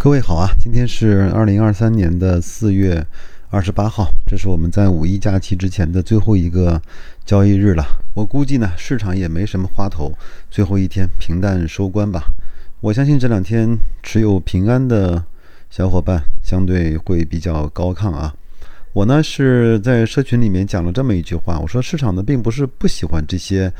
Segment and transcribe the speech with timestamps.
[0.00, 3.04] 各位好啊，今天是二零二三年的四月
[3.50, 6.80] 二十八号，这是我们在五一假期之前的最后一个
[7.24, 7.84] 交易日了。
[8.14, 10.16] 我估计呢，市场也没什么花头，
[10.52, 12.22] 最后一天平淡收官吧。
[12.80, 15.24] 我相信这两天持有平安的
[15.68, 18.32] 小伙伴相对会比较高亢啊。
[18.92, 23.70] 我呢是在社群里面讲了这么一句话，我说市场呢并不是不喜欢这些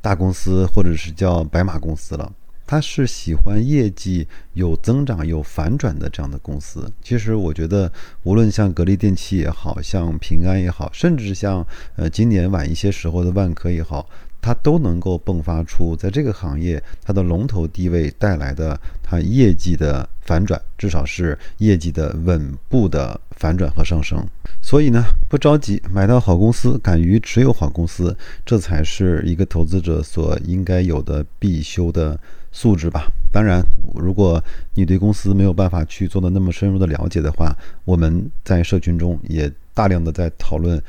[0.00, 2.32] 大公司或者是叫白马公司了。
[2.70, 6.88] 他是喜欢业绩有增长、有反转的这样的公司。
[7.02, 7.90] 其实我觉得，
[8.22, 14.08] 无论像格力电器也好像平安也好，甚至像呃今年晚一些时候的万科也好。
[14.40, 24.24] 它都能够迸发出在这个行业它的龙头地位带来的它业绩的反转，至少是业绩的稳步的反转和上升。
[24.62, 32.18] 所以呢，不着急买到好公司，敢于持有好公司，这才是一个投资者所应该有的必修的
[32.52, 33.06] 素质吧。
[33.32, 33.62] 当然，
[33.94, 34.42] 如果
[34.74, 40.82] 你对公司没有办法去做的那么深入的了解的话，我们在社群中也大量的在讨论。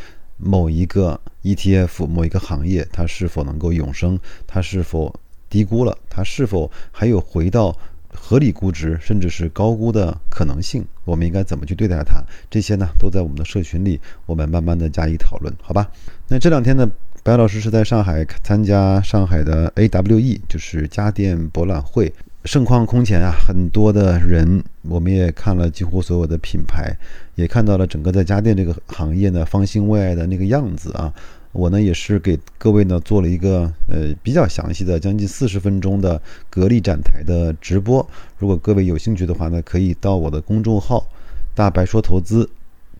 [0.43, 4.19] 某一个 ETF，某一个行业，它是否能够永生？
[4.45, 5.13] 它是否
[5.49, 5.97] 低估了？
[6.09, 7.75] 它是否还有回到
[8.13, 10.85] 合理估值，甚至是高估的可能性？
[11.05, 12.21] 我们应该怎么去对待它？
[12.49, 15.89] 这些呢，都在我们的社群里，我们慢慢的加以讨论，好吧？
[16.27, 16.89] 那这两天呢，
[17.23, 22.13] 白老师是在上海参加上海的 AWE，就是家电博览会。
[22.43, 26.91] 盛况空前啊，很多的人，我们也看了几乎所有的品牌，
[27.35, 31.13] 也看到了整个在家电这个行业呢方兴未艾的那个样子啊。
[31.51, 36.19] 我呢也是给各位呢做了一个呃比较详细的将近四十分钟的
[36.49, 38.05] 格力展台的直播。
[38.39, 41.05] 如果各位有兴趣的话呢，可以到我的公众号
[41.53, 42.49] “大白说投资”，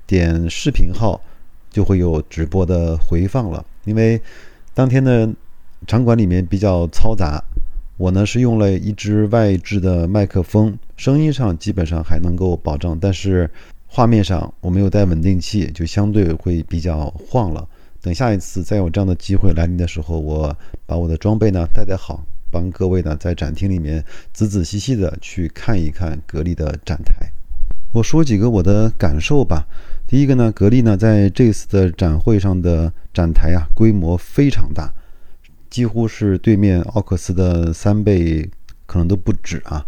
[0.06, 1.20] 点视频号
[1.72, 3.66] 就会有直播的回放了。
[3.86, 4.22] 因为
[4.76, 5.34] 当天呢
[5.88, 7.44] 场馆里面比较嘈杂。
[8.02, 13.48] 我呢是用了一支外置的麦克风，声音上基本上还能够保证，但是
[13.86, 17.64] 画面上我没有带稳定器，就相对会比较晃了。
[18.02, 27.14] 等下一次再有这样的机会来临的时候，我把我的装备呢带带好，帮各位呢在展厅里面仔仔细细的去看一看格力的展台。
[27.94, 29.64] 我说几个我的感受吧。
[30.08, 34.92] 第一个呢，格力呢在这次的展会上的展台啊，规模非常大。
[35.72, 38.48] 几乎是对面奥克斯的三倍，
[38.86, 39.84] 可能都不止啊。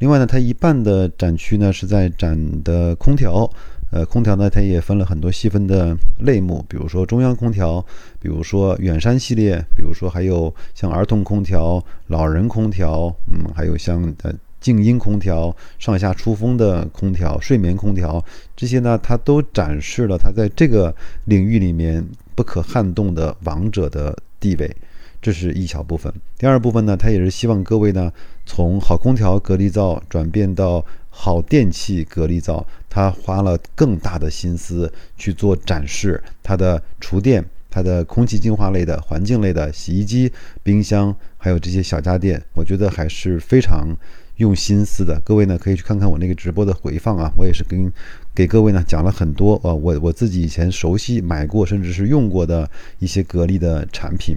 [0.00, 3.48] 另外呢，它一半的展区呢是在展的空调，
[3.92, 7.84] 呃，空调呢它也分了很多细分的类目，比如说中央空调，
[8.20, 18.24] 比如说远山系列，比如说还有像儿童空调、老人空调，嗯，还有像呃静音空调、上下出风的空调、睡眠空调
[18.56, 20.92] 这些呢，它都展示了它在这个
[21.26, 22.04] 领域里面
[22.34, 24.76] 不可撼动的王者的地位。
[25.20, 26.12] 这是一小部分。
[26.36, 28.12] 第二部分呢，他也是希望各位呢，
[28.46, 43.88] 从好空调格力灶转变到好电器格力灶，他花了更大的心思去做展示，它的厨电、它的空气净化类的、环境类的洗衣机、冰箱，还有这些小家电，我觉得还是非常
[44.36, 45.20] 用心思的。
[45.24, 47.92] 各位呢，可以去看看我那个直播的回放啊，我也是跟
[48.32, 54.36] 给各位呢讲了很多啊，我我自己以前熟悉、买过，甚至是用过的一些格力的产品。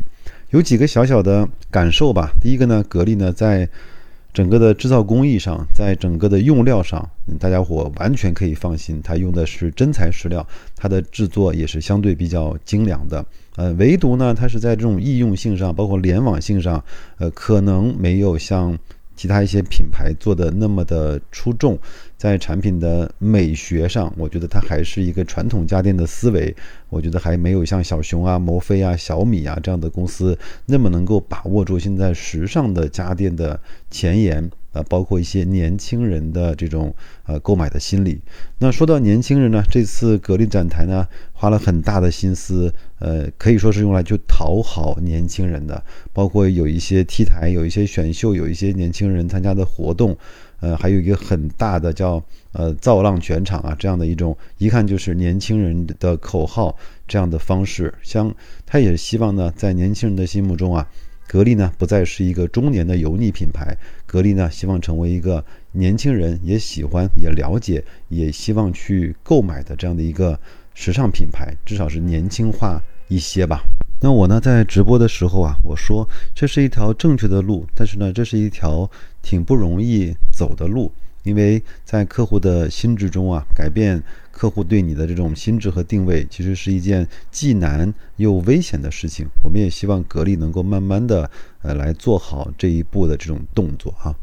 [0.51, 2.31] 有几个小小的感受吧。
[2.41, 3.67] 第一个呢，格力呢在
[4.33, 10.45] 整个的制造工艺上，在整个的用料上，大家伙完全可以放心，它用的是真材实料，
[10.75, 13.25] 它的制作也是相对比较精良的。
[13.55, 16.83] 呃，唯独呢，它是在这种易用性上，包括联网性上，
[17.17, 18.77] 呃，可能没有像。
[19.21, 21.77] 其他一些品牌做的那么的出众，
[22.17, 26.55] 在产品的美学上，我觉得它还是一个传统家电的思维，
[26.89, 33.59] 我觉得还没有像小熊啊、摩飞啊、小米啊这样的公司那么能够把握住现在时尚的家电的
[33.91, 34.49] 前沿。
[34.73, 36.95] 呃，包括一些年轻人的这种
[37.25, 38.21] 呃购买的心理。
[38.59, 45.83] 那说到年轻人呢，这次格力展台呢花了很大的心思，呃，可以说是用来去讨好年轻人的。
[46.13, 50.15] 包括有一些 T 台，有一些选秀，有一些年轻人参加的活动，
[50.61, 52.23] 呃，还有一个很大的叫
[52.53, 56.77] 呃造浪全场啊这样的一种，一看就是年轻人的口号
[57.07, 57.93] 这样的方式。
[58.01, 58.33] 像
[58.65, 60.87] 他也希望呢，在年轻人的心目中啊。
[61.27, 63.73] 格力呢，不再是一个中年的油腻品牌，
[64.05, 65.41] 格力呢，希望成为一个
[65.71, 70.37] 年轻人也喜欢、也了解、也希望去购买的这样的一个
[70.73, 72.81] 时尚品牌，至少是年轻化
[73.11, 73.61] 一些吧。
[73.99, 78.89] 那我呢，在直播的时候啊，我说这是一条正确的路，但是呢，这是一条
[79.21, 80.89] 挺不容易走的路。
[81.23, 89.27] 因为在客户的心智中啊，改变客户对你的这种心智和定位，其实是一件既难又危险的事情。
[89.43, 91.29] 我们也希望格力能够慢慢的
[91.63, 94.15] 呃来做好这一步的这种动作啊。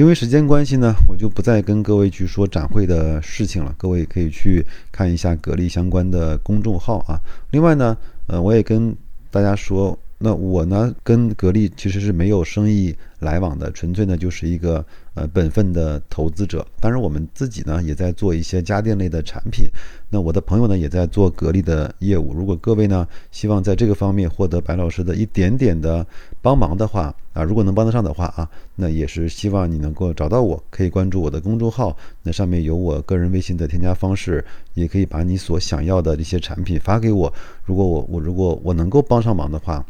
[0.00, 7.20] 因为时间关系呢，我就不再跟各位去说展会的事情了，各位可以去看一下格力相关的公众号啊。
[7.50, 7.94] 另外呢，
[8.26, 8.96] 呃，我也跟
[9.30, 9.98] 大家说。
[10.22, 16.66] 那我呢，跟格力其实是没有生意来往的，纯粹呢就是一个呃本分的投资者。
[16.80, 19.68] 当然，我们自己呢也在做一些家电类的产品。
[20.08, 22.34] 那我的朋友呢也在做格力的业务。
[22.34, 26.04] 如果各位呢希望在这个方面获得白老师的一点点的
[26.42, 37.32] 帮忙的话啊，如果能帮得上的话啊，那也是希望你能够找到我，可以关注我的公众号，那上面有我个人微信的添加方式，也可以把你所想要的这些产品发给我。
[37.64, 39.84] 如果我我如果我能够帮上忙的话。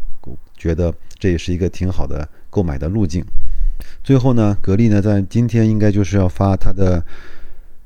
[0.54, 3.24] 觉得这也是一个挺好的购买的路径。
[4.10, 7.00] 最后呢，格力呢在今天应该就是要发它的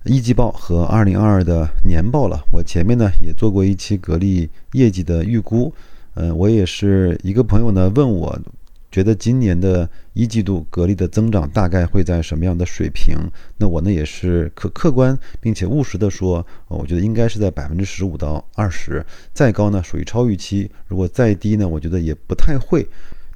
[0.05, 2.43] 一季报和二零二二的年报了。
[2.50, 5.71] 我前面呢也做过一期格力业绩的预估，
[6.15, 8.41] 嗯，我也是一个朋友呢问我。
[8.91, 13.15] 觉得今年的一季度格力的增长大概会在什么样的水平？
[13.59, 19.05] 那我呢也是可客观并且务实的说，我觉得应该是在百分之十五到二十，
[19.35, 22.88] 再高呢属于超预期，如果再低呢，我觉得也不太会。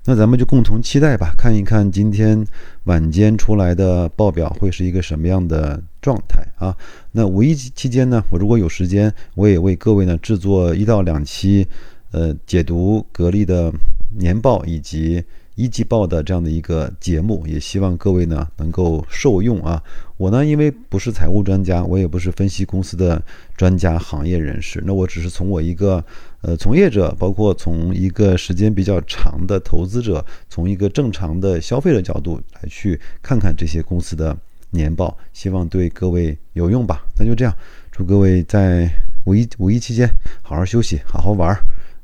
[0.05, 2.47] 那咱们就共同期待吧，看一看今天
[2.85, 6.77] 晚间出来的报表会是一个什么样的状态啊？
[7.13, 11.67] 那五一期间呢，我如果有时间，我也为各位呢制作一到两期，
[12.13, 13.73] 呃，解读格力的
[14.19, 15.23] 年报以及。
[15.59, 19.83] 一季报的这样的一个节目，也希望各位呢能够受用啊。
[20.17, 23.21] 我呢，因为不是财务专家，我也不是分析公司的
[23.57, 26.03] 专家、行业人士，那我只是从我一个
[26.43, 34.37] 呃从业者，包括从一个时间比较长的投资者，从一个正常的消费者角度来去看看这些公司的
[34.71, 37.05] 年报，希望对各位有用吧。
[37.19, 37.53] 那就这样，
[37.91, 38.89] 祝各位在
[39.25, 40.09] 五一五一期间
[40.41, 41.59] 好好休息，好好玩儿。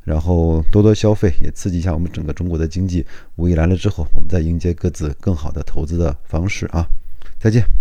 [0.04, 3.04] 然后多多消费，也刺激一下我们整个中国的经济。
[3.36, 6.86] 五一来了之后，我们再迎接各自更好的投资的方式啊！
[7.40, 7.73] 再见。